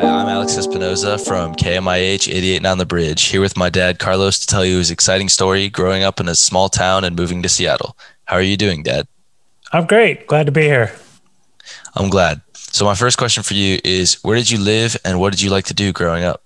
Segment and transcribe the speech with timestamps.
[0.00, 4.46] Hi, I'm Alex Espinoza from KMIH 88.9 The Bridge, here with my dad, Carlos, to
[4.46, 7.98] tell you his exciting story growing up in a small town and moving to Seattle.
[8.24, 9.06] How are you doing, Dad?
[9.74, 10.26] I'm great.
[10.26, 10.96] Glad to be here.
[11.96, 12.40] I'm glad.
[12.54, 15.50] So, my first question for you is Where did you live and what did you
[15.50, 16.42] like to do growing up?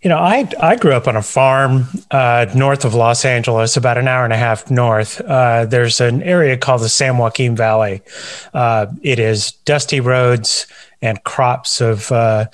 [0.00, 3.98] You know, I I grew up on a farm uh, north of Los Angeles, about
[3.98, 5.20] an hour and a half north.
[5.22, 8.00] Uh, there's an area called the San Joaquin Valley.
[8.54, 10.68] Uh, it is dusty roads
[11.00, 12.46] and crops of uh,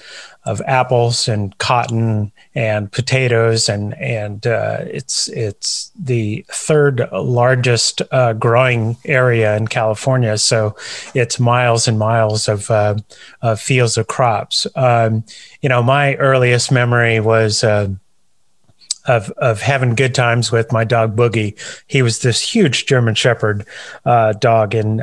[0.45, 8.35] of apples and cotton and potatoes and and uh, it's it's the third largest uh,
[8.35, 10.37] growing area in California.
[10.39, 10.77] So
[11.15, 12.97] it's miles and miles of, uh,
[13.43, 14.67] of fields of crops.
[14.77, 15.25] Um,
[15.63, 17.65] you know, my earliest memory was.
[17.65, 17.89] Uh,
[19.07, 21.59] of of having good times with my dog Boogie.
[21.87, 23.67] He was this huge German Shepherd
[24.07, 25.03] uh, dog, and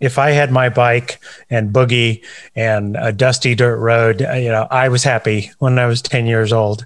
[0.00, 2.22] if I had my bike and boogie
[2.54, 6.26] and a dusty dirt road, uh, you know, I was happy when I was 10
[6.26, 6.84] years old.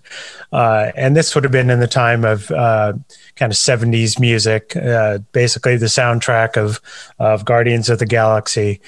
[0.53, 2.93] Uh, and this would have been in the time of uh,
[3.37, 6.81] kind of 70s music, uh, basically the soundtrack of,
[7.19, 8.81] of Guardians of the Galaxy,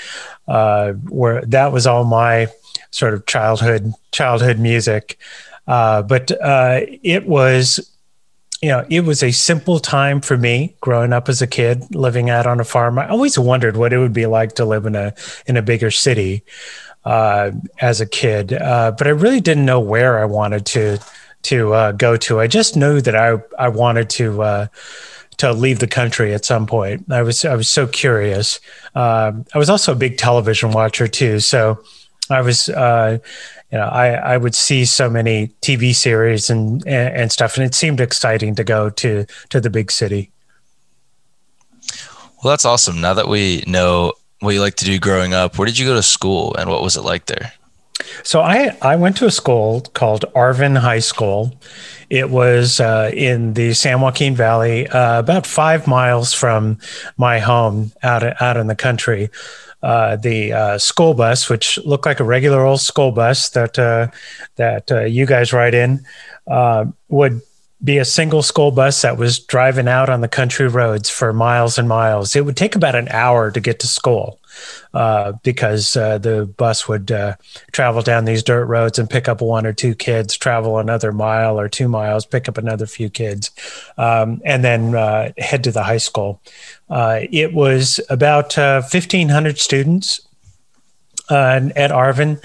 [0.49, 2.49] uh, where that was all my
[2.91, 5.19] sort of childhood, childhood music.
[5.67, 6.31] Uh, but
[7.03, 7.92] it was
[8.63, 12.31] you know, it was a simple time for me growing up as a kid, living
[12.31, 12.97] out on a farm.
[12.97, 15.13] I always wondered what it would be like to live in a
[15.47, 16.45] in a bigger city
[17.05, 20.99] uh, as a kid, uh, but I really didn't know where I wanted to
[21.43, 22.39] to uh, go to.
[22.39, 24.67] I just knew that I I wanted to uh,
[25.39, 27.11] to leave the country at some point.
[27.11, 28.61] I was I was so curious.
[28.95, 31.83] Um, I was also a big television watcher too, so
[32.31, 33.19] I was uh,
[33.73, 37.65] you know, I, I would see so many TV series and, and, and stuff, and
[37.65, 40.31] it seemed exciting to go to to the big city.
[42.45, 43.01] Well, that's awesome.
[43.01, 45.95] Now that we know what you like to do growing up, where did you go
[45.95, 47.53] to school, and what was it like there?
[48.23, 51.55] So I I went to a school called Arvin High School.
[52.11, 56.79] It was uh, in the San Joaquin Valley, uh, about five miles from
[57.17, 59.31] my home out out in the country
[59.83, 64.09] uh, the uh, school bus, which looked like a regular old school bus that uh,
[64.57, 66.05] that uh, you guys ride in,
[66.47, 67.41] uh, would
[67.85, 71.79] be a single school bus that was driving out on the country roads for miles
[71.79, 72.37] and miles.
[72.37, 74.39] It would take about an hour to get to school
[74.95, 77.35] uh, because uh, the bus would uh,
[77.73, 81.59] travel down these dirt roads and pick up one or two kids, travel another mile
[81.59, 83.51] or two miles, pick up another few kids,
[83.99, 86.41] um, and then uh, head to the high school.
[86.89, 90.21] Uh, it was about 1,500 students
[91.33, 92.41] at Arvin.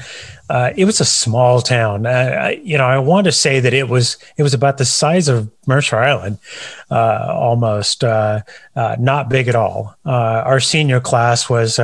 [0.49, 2.05] Uh, it was a small town.
[2.05, 5.27] Uh, you know, I want to say that it was it was about the size
[5.27, 6.39] of Mercer Island,
[6.89, 8.41] uh, almost uh,
[8.75, 9.95] uh, not big at all.
[10.05, 11.75] Uh, our senior class was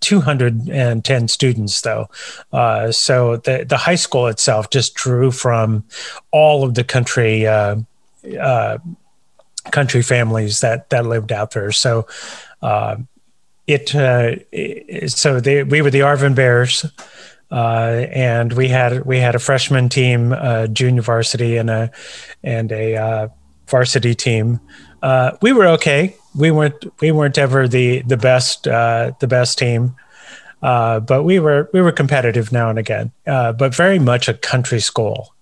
[0.00, 2.08] 210 students, though.
[2.92, 5.84] so the the high school itself just drew from
[6.30, 7.44] all of the country
[9.70, 11.72] country families that that lived out there.
[11.72, 12.06] So.
[13.68, 16.86] It, so they, we were the Arvin Bears,
[17.50, 21.90] uh, and we had we had a freshman team, uh, junior varsity, and a
[22.42, 23.28] and a uh,
[23.66, 24.58] varsity team.
[25.02, 26.16] Uh, we were okay.
[26.34, 29.96] We weren't we weren't ever the the best uh, the best team,
[30.62, 33.12] uh, but we were we were competitive now and again.
[33.24, 35.34] but very much a country school.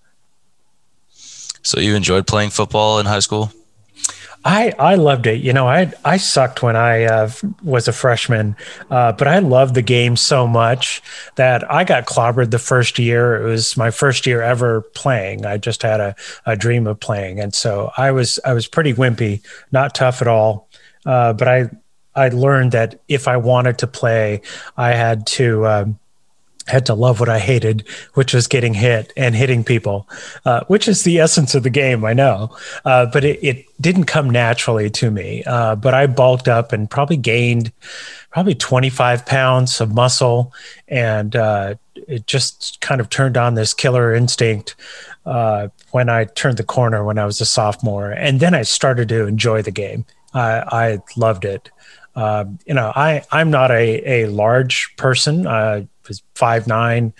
[1.63, 3.51] So you enjoyed playing football in high school?
[4.45, 5.41] I, I loved it.
[5.41, 7.29] You know, I I sucked when I uh,
[7.63, 8.55] was a freshman,
[8.89, 11.01] uh, but I loved the game so much
[11.35, 13.41] that I got clobbered the first year.
[13.41, 15.45] It was my first year ever playing.
[15.45, 16.15] I just had a,
[16.45, 20.27] a dream of playing, and so I was I was pretty wimpy, not tough at
[20.27, 20.69] all.
[21.05, 21.69] Uh, but I
[22.15, 24.41] I learned that if I wanted to play,
[24.77, 25.67] I had to.
[25.67, 25.99] Um,
[26.67, 30.07] had to love what I hated, which was getting hit and hitting people,
[30.45, 32.55] uh, which is the essence of the game, I know.
[32.85, 35.43] Uh, but it, it, didn't come naturally to me.
[35.45, 37.71] Uh, but I bulked up and probably gained
[38.31, 40.51] probably 25 pounds of muscle.
[40.87, 44.75] And uh, it just kind of turned on this killer instinct
[45.27, 48.09] uh, when I turned the corner when I was a sophomore.
[48.09, 50.05] And then I started to enjoy the game.
[50.33, 51.69] I, loved it.
[52.15, 55.45] Uh, you know, I, I'm not a, a large person
[56.07, 57.13] was five nine,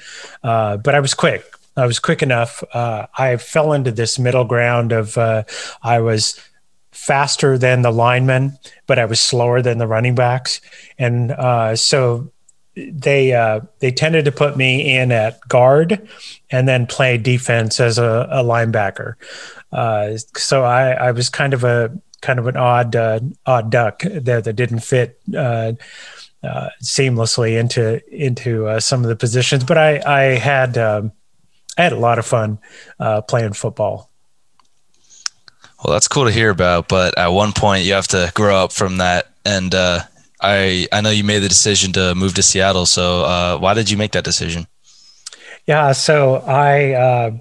[0.43, 1.43] uh, but I was quick.
[1.75, 2.63] I was quick enough.
[2.73, 5.43] Uh, I fell into this middle ground of uh,
[5.83, 6.39] I was
[6.91, 8.57] faster than the linemen,
[8.87, 10.59] but I was slower than the running backs,
[10.97, 12.31] and uh, so
[12.75, 16.07] they uh, they tended to put me in at guard
[16.49, 19.13] and then play defense as a, a linebacker.
[19.71, 22.95] Uh, so I, I was kind of a kind of an odd
[23.45, 25.19] odd duck there that didn't fit
[26.43, 29.63] uh, seamlessly into into uh, some of the positions.
[29.63, 31.11] But I I had um,
[31.77, 32.59] I had a lot of fun
[32.99, 34.09] uh, playing football.
[35.83, 36.87] Well, that's cool to hear about.
[36.87, 39.31] But at one point, you have to grow up from that.
[39.45, 40.01] And uh,
[40.41, 42.85] I I know you made the decision to move to Seattle.
[42.85, 44.67] So uh, why did you make that decision?
[45.67, 47.31] Yeah, so I uh,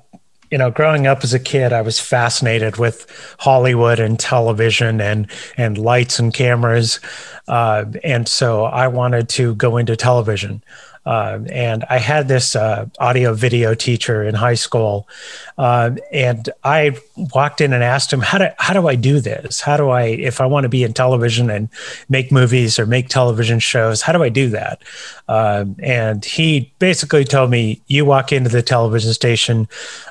[0.57, 3.07] you know, growing up as a kid, I was fascinated with
[3.39, 6.99] Hollywood and television and and lights and cameras,
[7.47, 10.65] uh, and so I wanted to go into television.
[11.07, 15.09] Uh, and I had this uh, audio video teacher in high school,
[15.57, 16.97] uh, and I
[17.33, 19.61] walked in and asked him, "How do how do I do this?
[19.61, 21.69] How do I, if I want to be in television and
[22.09, 24.83] make movies or make television shows, how do I do that?"
[25.29, 29.69] Um, and he basically told me, "You walk into the television station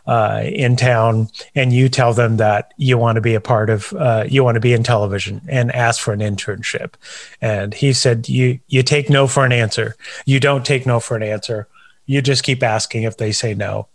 [0.08, 3.92] uh, in town, and you tell them that you want to be a part of,
[3.94, 6.94] uh, you want to be in television, and ask for an internship."
[7.42, 9.96] And he said, "You you take no for an answer.
[10.26, 11.68] You don't take no for an answer.
[12.06, 13.88] You just keep asking if they say no.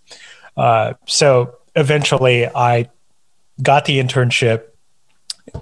[0.57, 2.89] Uh, so eventually, I
[3.63, 4.65] got the internship,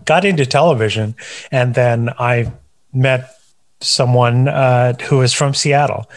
[0.04, 1.14] got into television,
[1.50, 2.52] and then I
[2.92, 3.34] met
[3.80, 6.10] someone uh, who was from Seattle.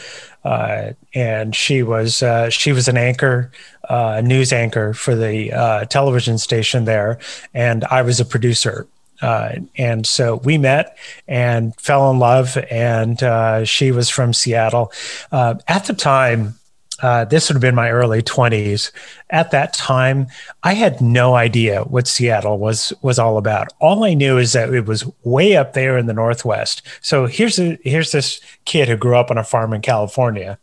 [0.44, 3.52] Uh, and she was uh, she was an anchor,
[3.90, 7.20] uh, news anchor for the uh, television station there,
[7.54, 8.88] and I was a producer.
[9.22, 10.98] Uh, and so we met
[11.28, 12.58] and fell in love.
[12.70, 14.92] And uh, she was from Seattle.
[15.32, 16.56] Uh, at the time,
[17.02, 18.92] uh, this would have been my early 20s.
[19.30, 20.28] At that time,
[20.64, 23.70] I had no idea what Seattle was was all about.
[23.80, 26.82] All I knew is that it was way up there in the Northwest.
[27.02, 30.60] So here's a, here's this kid who grew up on a farm in California,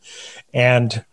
[0.54, 1.04] and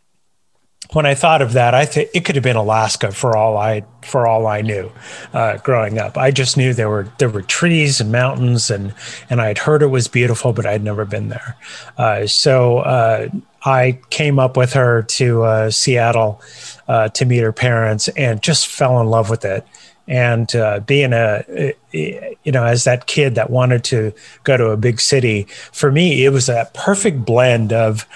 [0.96, 3.84] when I thought of that, I think it could have been Alaska for all I
[4.02, 4.90] for all I knew.
[5.34, 8.94] Uh, growing up, I just knew there were there were trees and mountains, and
[9.30, 11.58] and I had heard it was beautiful, but I'd never been there.
[11.98, 13.28] Uh, so uh,
[13.66, 16.42] I came up with her to uh, Seattle
[16.88, 19.68] uh, to meet her parents, and just fell in love with it.
[20.08, 24.14] And uh, being a you know as that kid that wanted to
[24.46, 25.44] go to a big city,
[25.74, 28.08] for me it was a perfect blend of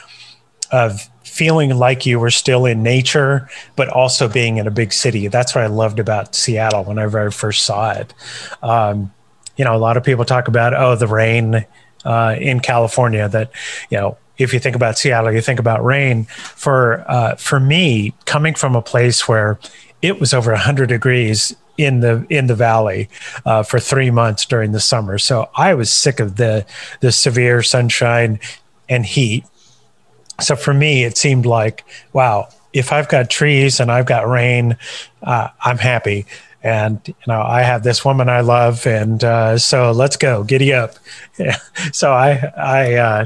[0.72, 1.10] of
[1.40, 5.30] feeling like you were still in nature, but also being in a big city.
[5.30, 8.14] That's what I loved about Seattle whenever I first saw it.
[8.62, 9.14] Um,
[9.56, 11.66] you know, a lot of people talk about, oh, the rain
[12.04, 13.52] uh, in California that,
[13.90, 16.26] you know, if you think about Seattle, you think about rain.
[16.26, 19.60] For uh, for me, coming from a place where
[20.02, 23.10] it was over 100 degrees in the in the valley
[23.46, 26.66] uh, for three months during the summer, so I was sick of the
[27.00, 28.40] the severe sunshine
[28.90, 29.46] and heat
[30.40, 34.78] so for me, it seemed like, wow, if I've got trees and I've got rain,
[35.24, 36.26] uh, I'm happy.
[36.62, 40.74] And you know, I have this woman I love, and uh, so let's go, giddy
[40.74, 40.96] up.
[41.94, 43.26] so I, I, uh,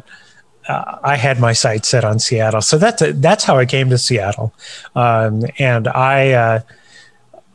[0.68, 2.62] uh, I had my sights set on Seattle.
[2.62, 4.54] So that's a, that's how I came to Seattle,
[4.95, 6.60] um, and I uh,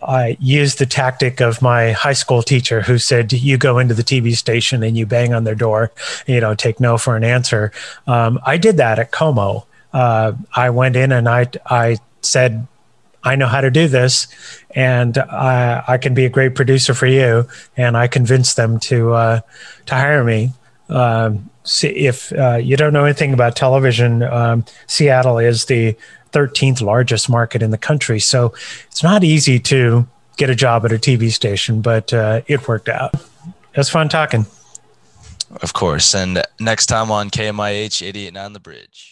[0.02, 4.02] I used the tactic of my high school teacher who said, You go into the
[4.02, 5.92] TV station and you bang on their door,
[6.26, 7.72] you know, take no for an answer.
[8.06, 9.66] Um, I did that at KOMO.
[9.92, 12.66] Uh, I went in and I, I said,
[13.24, 14.28] I know how to do this
[14.70, 17.48] and I, I can be a great producer for you.
[17.76, 19.40] And I convinced them to, uh,
[19.86, 20.52] to hire me.
[20.88, 21.50] Um,
[21.82, 25.96] if uh, you don't know anything about television, um, Seattle is the
[26.32, 28.20] 13th largest market in the country.
[28.20, 28.54] So
[28.86, 32.88] it's not easy to get a job at a TV station, but uh, it worked
[32.88, 33.14] out.
[33.14, 34.46] It was fun talking.
[35.62, 36.14] Of course.
[36.14, 39.08] And next time on KMIH 889 The Bridge.